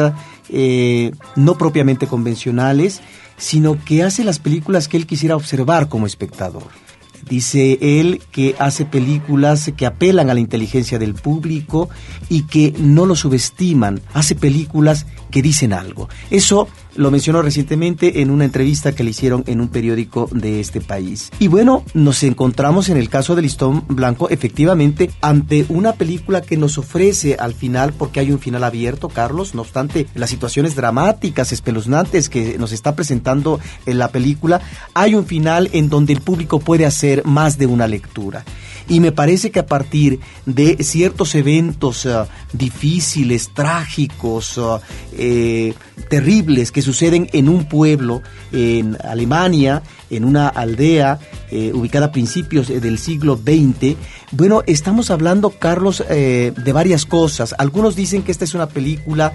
[0.49, 3.01] eh, no propiamente convencionales,
[3.37, 6.90] sino que hace las películas que él quisiera observar como espectador.
[7.31, 11.89] Dice él que hace películas que apelan a la inteligencia del público
[12.29, 14.01] y que no lo subestiman.
[14.13, 16.09] Hace películas que dicen algo.
[16.33, 16.67] Eso
[16.97, 21.31] lo mencionó recientemente en una entrevista que le hicieron en un periódico de este país.
[21.39, 26.57] Y bueno, nos encontramos en el caso de Listón Blanco efectivamente ante una película que
[26.57, 31.53] nos ofrece al final, porque hay un final abierto, Carlos, no obstante las situaciones dramáticas,
[31.53, 34.61] espeluznantes que nos está presentando en la película,
[34.95, 38.45] hay un final en donde el público puede hacer más de una lectura.
[38.89, 44.81] Y me parece que a partir de ciertos eventos uh, difíciles, trágicos, uh,
[45.13, 45.75] eh,
[46.09, 48.23] terribles que suceden en un pueblo,
[48.53, 51.19] en Alemania, en una aldea
[51.51, 53.97] eh, ubicada a principios del siglo XX,
[54.33, 57.55] bueno, estamos hablando, Carlos, eh, de varias cosas.
[57.59, 59.33] Algunos dicen que esta es una película,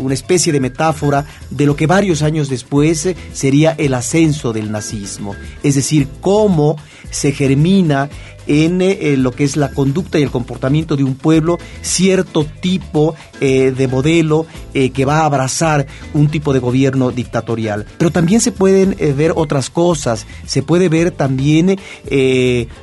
[0.00, 5.34] una especie de metáfora de lo que varios años después sería el ascenso del nazismo.
[5.62, 6.76] Es decir, cómo
[7.10, 8.10] se germina
[8.46, 13.14] en eh, lo que es la conducta y el comportamiento de un pueblo, cierto tipo
[13.40, 17.86] eh, de modelo eh, que va a abrazar un tipo de gobierno dictatorial.
[17.98, 21.78] Pero también se pueden ver otras cosas, se puede ver también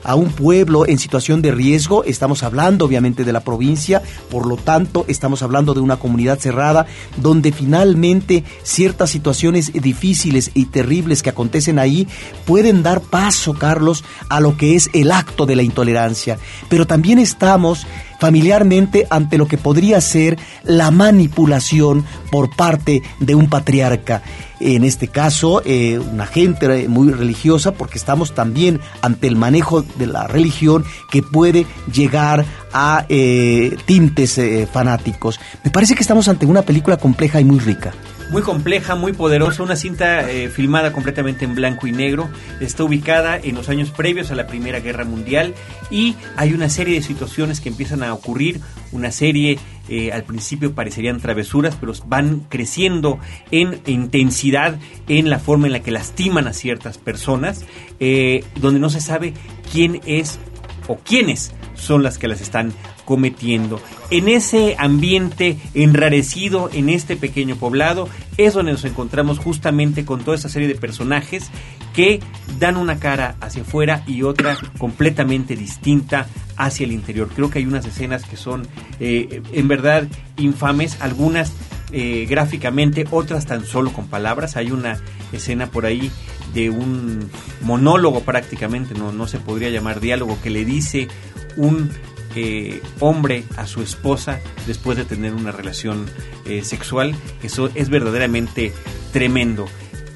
[0.04, 4.58] a un pueblo en situación de riesgo, estamos hablando obviamente de la provincia, por lo
[4.58, 6.86] tanto estamos hablando de una comunidad cerrada
[7.18, 12.08] donde finalmente ciertas situaciones difíciles y terribles que acontecen ahí
[12.46, 16.38] pueden dar paso, Carlos, a lo que es el acto de la intolerancia,
[16.70, 17.86] pero también estamos
[18.20, 24.22] familiarmente ante lo que podría ser la manipulación por parte de un patriarca.
[24.60, 30.06] En este caso, eh, una gente muy religiosa, porque estamos también ante el manejo de
[30.06, 35.40] la religión que puede llegar a eh, tintes eh, fanáticos.
[35.64, 37.92] Me parece que estamos ante una película compleja y muy rica
[38.32, 42.30] muy compleja, muy poderosa, una cinta eh, filmada completamente en blanco y negro,
[42.62, 45.54] está ubicada en los años previos a la Primera Guerra Mundial
[45.92, 48.62] y hay una serie de situaciones que empiezan a ocurrir,
[48.94, 53.20] una serie eh, al principio parecerían travesuras, pero van creciendo
[53.52, 57.66] en intensidad en la forma en la que lastiman a ciertas personas,
[58.00, 59.34] eh, donde no se sabe
[59.74, 60.40] quién es
[60.88, 62.72] o quiénes son las que las están
[63.12, 63.82] cometiendo.
[64.10, 70.38] En ese ambiente enrarecido, en este pequeño poblado, es donde nos encontramos justamente con toda
[70.38, 71.52] esa serie de personajes
[71.94, 72.22] que
[72.58, 77.28] dan una cara hacia afuera y otra completamente distinta hacia el interior.
[77.36, 78.66] Creo que hay unas escenas que son
[79.02, 81.52] eh, en verdad infames, algunas
[81.92, 84.56] eh, gráficamente, otras tan solo con palabras.
[84.56, 85.02] Hay una
[85.34, 86.10] escena por ahí
[86.54, 91.10] de un monólogo prácticamente, no, no se podría llamar diálogo, que le dice
[91.58, 91.90] un
[92.36, 96.06] eh, hombre a su esposa después de tener una relación
[96.46, 97.16] eh, sexual.
[97.44, 98.74] Eso es verdaderamente
[99.12, 99.66] tremendo.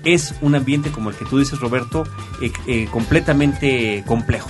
[0.04, 2.04] Es un ambiente, como el que tú dices, Roberto,
[2.68, 4.50] eh, completamente complejo.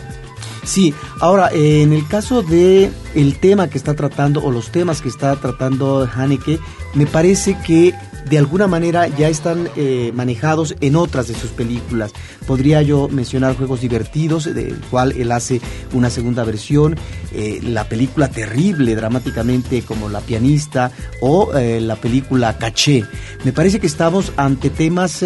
[0.64, 5.10] Sí, ahora, en el caso de el tema que está tratando o los temas que
[5.10, 6.60] está tratando Haneke,
[6.96, 7.94] me parece que
[8.30, 12.12] de alguna manera ya están eh, manejados en otras de sus películas.
[12.48, 15.62] Podría yo mencionar Juegos Divertidos, del cual él hace
[15.94, 16.96] una segunda versión,
[17.34, 23.04] eh, la película terrible dramáticamente como La pianista o eh, la película Caché.
[23.44, 25.24] Me parece que estamos ante temas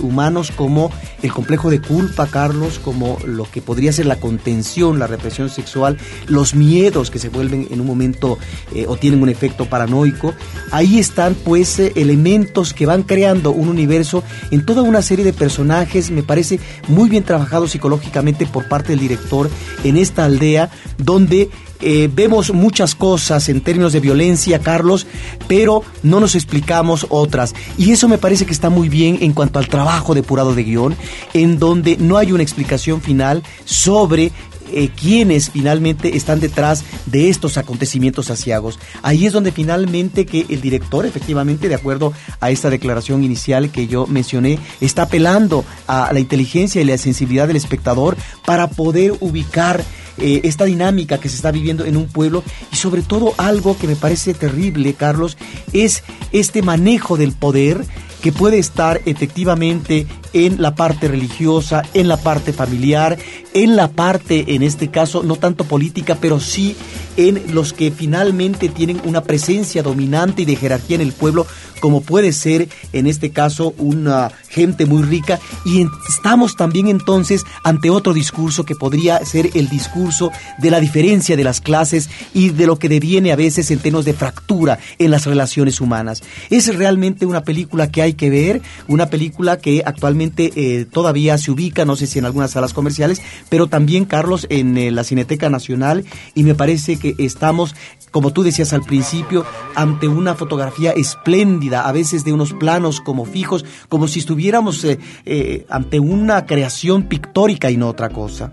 [0.00, 0.90] humanos como
[1.22, 5.98] el complejo de culpa, Carlos, como lo que podría ser la contención, la represión sexual,
[6.26, 8.38] los miedos que se vuelven en un momento
[8.86, 10.34] o tienen un efecto paranoico.
[10.70, 12.29] Ahí están pues elementos
[12.76, 17.24] que van creando un universo en toda una serie de personajes, me parece muy bien
[17.24, 19.50] trabajado psicológicamente por parte del director
[19.82, 25.06] en esta aldea, donde eh, vemos muchas cosas en términos de violencia, Carlos,
[25.48, 27.54] pero no nos explicamos otras.
[27.78, 30.94] Y eso me parece que está muy bien en cuanto al trabajo depurado de guion,
[31.34, 34.30] en donde no hay una explicación final sobre
[34.72, 38.78] eh, quienes finalmente están detrás de estos acontecimientos asiagos.
[39.02, 43.86] Ahí es donde finalmente que el director, efectivamente, de acuerdo a esta declaración inicial que
[43.86, 49.84] yo mencioné, está apelando a la inteligencia y la sensibilidad del espectador para poder ubicar
[50.18, 53.86] eh, esta dinámica que se está viviendo en un pueblo y sobre todo algo que
[53.86, 55.38] me parece terrible, Carlos,
[55.72, 56.02] es
[56.32, 57.84] este manejo del poder
[58.22, 63.18] que puede estar efectivamente en la parte religiosa, en la parte familiar,
[63.54, 66.76] en la parte, en este caso, no tanto política, pero sí
[67.16, 71.46] en los que finalmente tienen una presencia dominante y de jerarquía en el pueblo,
[71.80, 75.40] como puede ser en este caso una gente muy rica.
[75.64, 81.36] Y estamos también entonces ante otro discurso que podría ser el discurso de la diferencia
[81.36, 85.10] de las clases y de lo que deviene a veces en términos de fractura en
[85.10, 86.22] las relaciones humanas.
[86.50, 91.38] Es realmente una película que hay hay que ver, una película que actualmente eh, todavía
[91.38, 95.04] se ubica, no sé si en algunas salas comerciales, pero también, Carlos, en eh, la
[95.04, 97.74] Cineteca Nacional y me parece que estamos
[98.10, 99.46] como tú decías al principio,
[99.76, 105.66] ante una fotografía espléndida, a veces de unos planos como fijos, como si estuviéramos eh,
[105.68, 108.52] ante una creación pictórica y no otra cosa.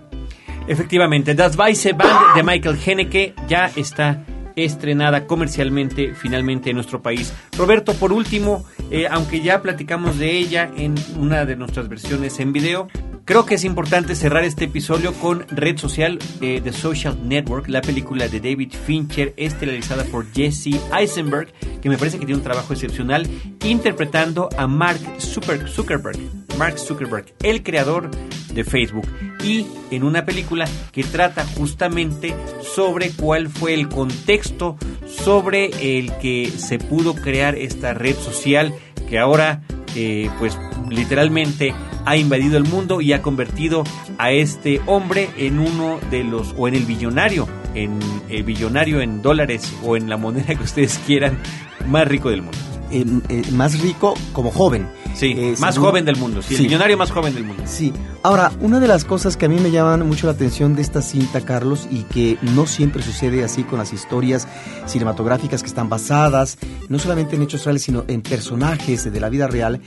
[0.68, 4.22] Efectivamente, Das Weiße Band de Michael Haneke ya está
[4.64, 7.32] estrenada comercialmente finalmente en nuestro país.
[7.56, 12.52] Roberto, por último, eh, aunque ya platicamos de ella en una de nuestras versiones en
[12.52, 12.88] video,
[13.24, 17.82] creo que es importante cerrar este episodio con Red Social, eh, The Social Network, la
[17.82, 22.72] película de David Fincher, estelarizada por Jesse Eisenberg, que me parece que tiene un trabajo
[22.72, 23.26] excepcional,
[23.64, 26.47] interpretando a Mark Zuckerberg.
[26.58, 28.10] Mark Zuckerberg, el creador
[28.52, 29.06] de Facebook,
[29.42, 36.50] y en una película que trata justamente sobre cuál fue el contexto sobre el que
[36.56, 38.74] se pudo crear esta red social
[39.08, 39.62] que ahora
[39.94, 40.58] eh, pues
[40.90, 43.84] literalmente ha invadido el mundo y ha convertido
[44.18, 47.98] a este hombre en uno de los o en el billonario en
[48.28, 51.38] el billonario en dólares o en la moneda que ustedes quieran
[51.86, 52.58] más rico del mundo
[52.90, 54.88] eh, eh, más rico como joven.
[55.14, 57.62] Sí, eh, más joven del mundo, sí, el millonario más joven del mundo.
[57.66, 57.92] Sí.
[58.22, 61.02] Ahora, una de las cosas que a mí me llaman mucho la atención de esta
[61.02, 64.46] cinta, Carlos, y que no siempre sucede así con las historias
[64.86, 66.58] cinematográficas que están basadas,
[66.88, 69.80] no solamente en hechos reales, sino en personajes de la vida real,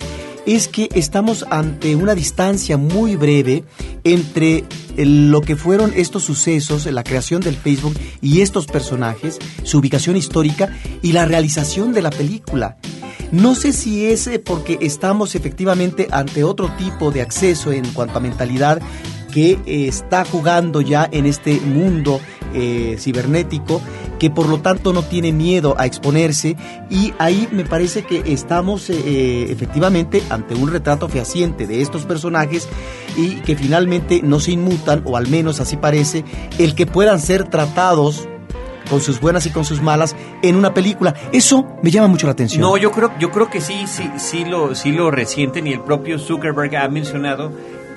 [0.45, 3.63] es que estamos ante una distancia muy breve
[4.03, 4.63] entre
[4.97, 10.75] lo que fueron estos sucesos, la creación del Facebook y estos personajes, su ubicación histórica
[11.01, 12.77] y la realización de la película.
[13.31, 18.17] No sé si es eh, porque estamos efectivamente ante otro tipo de acceso en cuanto
[18.17, 18.81] a mentalidad
[19.31, 22.19] que eh, está jugando ya en este mundo
[22.53, 23.81] eh, cibernético,
[24.21, 26.55] que por lo tanto no tiene miedo a exponerse
[26.91, 32.69] y ahí me parece que estamos efectivamente ante un retrato fehaciente de estos personajes
[33.17, 36.23] y que finalmente no se inmutan, o al menos así parece,
[36.59, 38.29] el que puedan ser tratados
[38.91, 41.15] con sus buenas y con sus malas en una película.
[41.31, 42.61] Eso me llama mucho la atención.
[42.61, 45.81] No, yo creo, yo creo que sí, sí, sí lo, sí lo resienten y el
[45.81, 47.51] propio Zuckerberg ha mencionado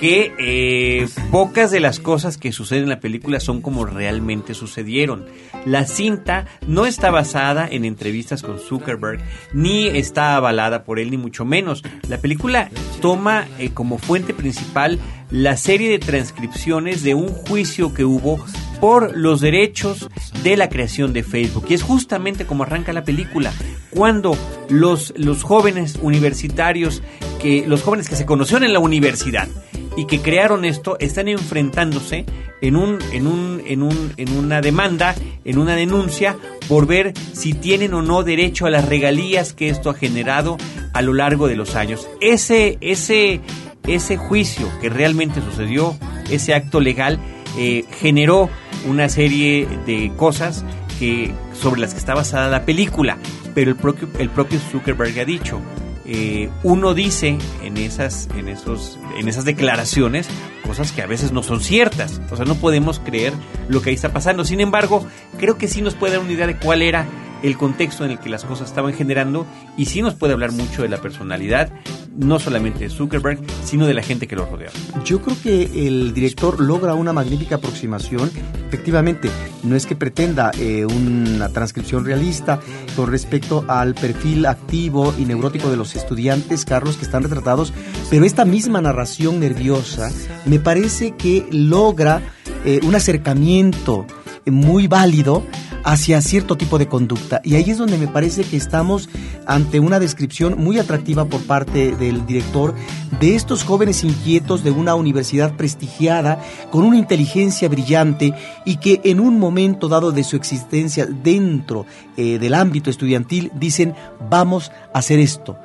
[0.04, 5.24] que eh, pocas de las cosas que suceden en la película son como realmente sucedieron.
[5.64, 9.20] La cinta no está basada en entrevistas con Zuckerberg,
[9.54, 11.82] ni está avalada por él, ni mucho menos.
[12.06, 12.68] La película
[13.00, 14.98] toma eh, como fuente principal
[15.34, 18.38] la serie de transcripciones de un juicio que hubo
[18.80, 20.08] por los derechos
[20.44, 21.66] de la creación de Facebook.
[21.68, 23.52] Y es justamente como arranca la película,
[23.90, 27.02] cuando los, los jóvenes universitarios,
[27.42, 29.48] que, los jóvenes que se conocieron en la universidad,
[29.96, 32.26] y que crearon esto están enfrentándose
[32.60, 35.14] en un en un en un en una demanda,
[35.44, 36.36] en una denuncia
[36.68, 40.56] por ver si tienen o no derecho a las regalías que esto ha generado
[40.92, 42.08] a lo largo de los años.
[42.20, 43.40] Ese ese
[43.86, 45.96] ese juicio que realmente sucedió,
[46.30, 47.18] ese acto legal
[47.58, 48.48] eh, generó
[48.86, 50.64] una serie de cosas
[50.98, 53.18] que sobre las que está basada la película,
[53.54, 55.60] pero el propio el propio Zuckerberg ha dicho
[56.06, 60.28] eh, uno dice en esas, en, esos, en esas declaraciones
[60.62, 62.20] cosas que a veces no son ciertas.
[62.30, 63.32] O sea, no podemos creer
[63.68, 64.44] lo que ahí está pasando.
[64.44, 65.06] Sin embargo,
[65.38, 67.06] creo que sí nos puede dar una idea de cuál era
[67.44, 70.80] el contexto en el que las cosas estaban generando y sí nos puede hablar mucho
[70.80, 71.70] de la personalidad,
[72.16, 74.70] no solamente de Zuckerberg, sino de la gente que lo rodea.
[75.04, 78.30] Yo creo que el director logra una magnífica aproximación.
[78.68, 79.28] Efectivamente,
[79.62, 82.60] no es que pretenda eh, una transcripción realista
[82.96, 87.74] con respecto al perfil activo y neurótico de los estudiantes, Carlos, que están retratados,
[88.08, 90.10] pero esta misma narración nerviosa
[90.46, 92.22] me parece que logra
[92.64, 94.06] eh, un acercamiento
[94.46, 95.44] muy válido
[95.84, 97.40] hacia cierto tipo de conducta.
[97.44, 99.08] Y ahí es donde me parece que estamos
[99.46, 102.74] ante una descripción muy atractiva por parte del director
[103.20, 109.20] de estos jóvenes inquietos de una universidad prestigiada, con una inteligencia brillante y que en
[109.20, 113.94] un momento dado de su existencia dentro eh, del ámbito estudiantil dicen
[114.30, 115.58] vamos a hacer esto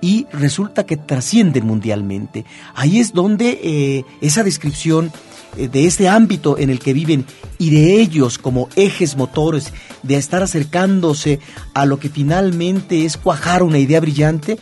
[0.00, 2.44] y resulta que trascienden mundialmente.
[2.74, 5.10] Ahí es donde eh, esa descripción
[5.56, 7.24] de este ámbito en el que viven
[7.58, 11.40] y de ellos como ejes motores de estar acercándose
[11.74, 14.58] a lo que finalmente es cuajar una idea brillante,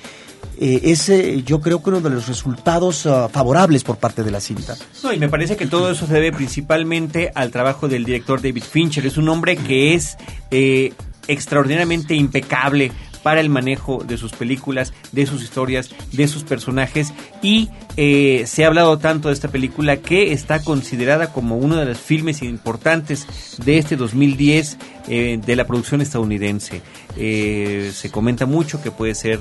[0.59, 1.11] eh, es
[1.45, 4.76] yo creo que uno de los resultados ah, favorables por parte de la cinta.
[5.03, 8.62] No, y me parece que todo eso se debe principalmente al trabajo del director David
[8.62, 9.07] Fincher.
[9.07, 10.16] Es un hombre que es
[10.51, 10.93] eh,
[11.29, 12.93] extraordinariamente impecable
[13.23, 18.64] para el manejo de sus películas, de sus historias, de sus personajes y eh, se
[18.64, 23.59] ha hablado tanto de esta película que está considerada como uno de los filmes importantes
[23.64, 26.83] de este 2010 eh, de la producción estadounidense.
[27.16, 29.41] Eh, se comenta mucho que puede ser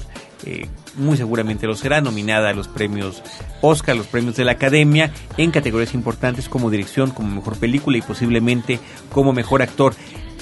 [0.96, 3.22] muy seguramente lo será, nominada a los premios
[3.62, 8.02] Oscar, los premios de la Academia, en categorías importantes como dirección, como mejor película y
[8.02, 8.80] posiblemente
[9.12, 9.94] como mejor actor.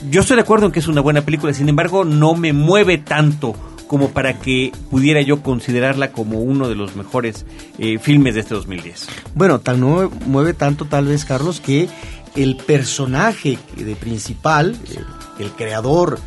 [0.08, 2.97] Yo estoy de acuerdo en que es una buena película, sin embargo no me mueve
[2.97, 3.54] tanto
[3.88, 7.45] como para que pudiera yo considerarla como uno de los mejores
[7.80, 9.08] eh, filmes de este 2010.
[9.36, 11.89] Bueno, tal no mueve tanto tal vez, Carlos, que
[12.36, 15.00] el personaje de principal, eh,
[15.39, 16.20] el creador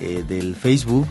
[0.00, 1.06] eh, del Facebook,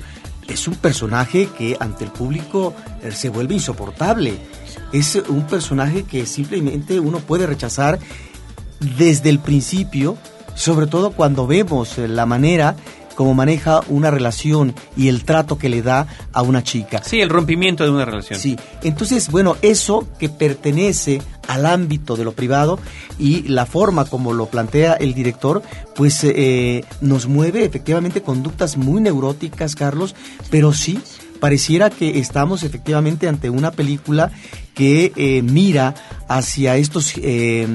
[0.48, 2.74] es un personaje que ante el público
[3.12, 4.40] se vuelve insoportable.
[4.94, 8.00] Es un personaje que simplemente uno puede rechazar
[8.98, 10.18] desde el principio,
[10.58, 12.76] sobre todo cuando vemos la manera
[13.18, 17.02] cómo maneja una relación y el trato que le da a una chica.
[17.04, 18.40] Sí, el rompimiento de una relación.
[18.40, 22.78] Sí, entonces, bueno, eso que pertenece al ámbito de lo privado
[23.18, 25.64] y la forma como lo plantea el director,
[25.96, 30.14] pues eh, nos mueve efectivamente conductas muy neuróticas, Carlos,
[30.52, 31.00] pero sí
[31.40, 34.32] pareciera que estamos efectivamente ante una película
[34.76, 35.96] que eh, mira
[36.28, 37.68] hacia estos eh,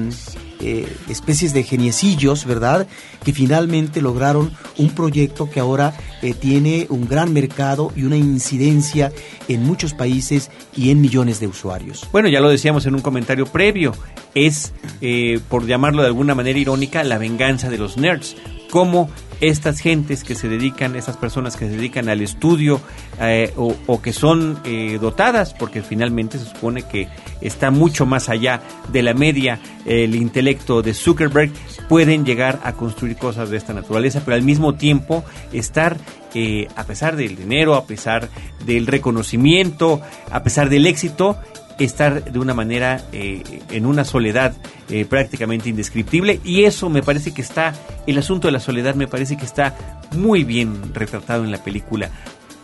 [0.65, 2.87] eh, especies de geniecillos, ¿verdad?
[3.25, 9.11] Que finalmente lograron un proyecto que ahora eh, tiene un gran mercado y una incidencia
[9.49, 12.07] en muchos países y en millones de usuarios.
[12.13, 13.93] Bueno, ya lo decíamos en un comentario previo,
[14.35, 18.37] es, eh, por llamarlo de alguna manera irónica, la venganza de los nerds.
[18.71, 19.09] Cómo
[19.43, 22.79] estas gentes que se dedican, estas personas que se dedican al estudio
[23.19, 27.09] eh, o, que son eh, dotadas, porque finalmente se supone que
[27.41, 31.51] está mucho más allá de la media el intelecto de Zuckerberg,
[31.89, 35.97] pueden llegar a construir cosas de esta naturaleza, pero al mismo tiempo estar,
[36.33, 38.29] eh, a pesar del dinero, a pesar
[38.65, 41.37] del reconocimiento, a pesar del éxito,
[41.79, 44.53] estar de una manera eh, en una soledad
[44.89, 47.73] eh, prácticamente indescriptible y eso me parece que está,
[48.05, 49.75] el asunto de la soledad me parece que está
[50.15, 52.09] muy bien retratado en la película.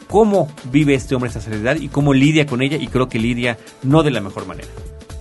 [0.07, 3.57] Cómo vive este hombre esta soledad y cómo lidia con ella y creo que lidia
[3.83, 4.67] no de la mejor manera.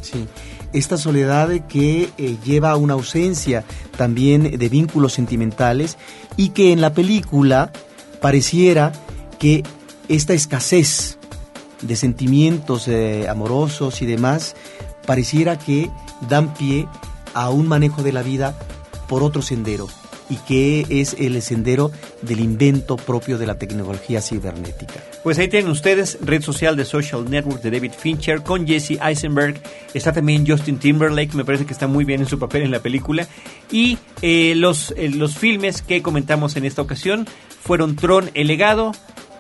[0.01, 0.27] Sí,
[0.73, 3.65] esta soledad que eh, lleva a una ausencia
[3.97, 5.99] también de vínculos sentimentales
[6.37, 7.73] y que en la película
[8.21, 8.93] pareciera
[9.39, 9.63] que
[10.09, 11.18] esta escasez
[11.83, 14.57] de sentimientos eh, amorosos y demás,
[15.07, 15.91] pareciera que
[16.29, 16.87] dan pie
[17.35, 18.59] a un manejo de la vida
[19.09, 19.89] por otro sendero
[20.31, 21.91] y que es el sendero
[22.23, 25.03] del invento propio de la tecnología cibernética.
[25.23, 29.61] Pues ahí tienen ustedes red social de Social Network de David Fincher con Jesse Eisenberg.
[29.95, 32.81] Está también Justin Timberlake, me parece que está muy bien en su papel en la
[32.81, 33.27] película.
[33.71, 37.27] Y eh, los, eh, los filmes que comentamos en esta ocasión
[37.63, 38.93] fueron Tron, El legado,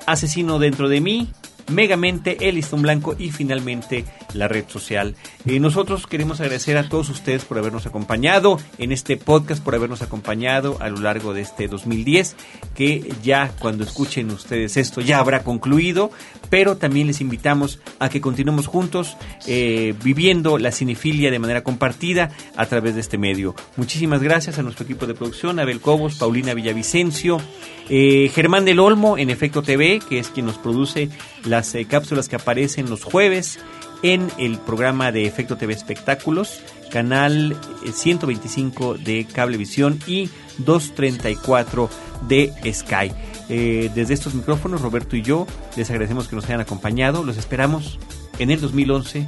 [0.07, 1.28] Asesino dentro de mí,
[1.69, 4.05] Megamente, El Listón Blanco y finalmente
[4.35, 5.14] la red social.
[5.47, 10.03] Eh, nosotros queremos agradecer a todos ustedes por habernos acompañado en este podcast, por habernos
[10.03, 12.37] acompañado a lo largo de este 2010,
[12.74, 16.11] que ya cuando escuchen ustedes esto ya habrá concluido,
[16.51, 19.16] pero también les invitamos a que continuemos juntos
[19.47, 23.55] eh, viviendo la cinefilia de manera compartida a través de este medio.
[23.76, 27.41] Muchísimas gracias a nuestro equipo de producción, Abel Cobos, Paulina Villavicencio,
[27.89, 31.09] eh, Germán del Olmo en Efecto TV, que es quien nos produce
[31.45, 33.59] las cápsulas que aparecen los jueves
[34.03, 37.57] en el programa de Efecto TV Espectáculos, canal
[37.93, 41.91] 125 eh, de Cablevisión y 234
[42.29, 43.13] de Sky.
[43.49, 45.47] Eh, desde estos micrófonos, Roberto y yo
[45.77, 47.25] les agradecemos que nos hayan acompañado.
[47.25, 47.99] Los esperamos
[48.39, 49.27] en el 2011